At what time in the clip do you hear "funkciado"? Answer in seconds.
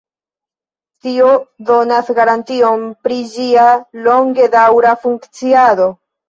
5.05-5.89